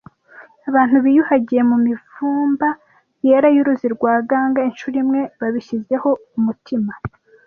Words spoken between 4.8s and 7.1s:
imwe babishyizeho umutima,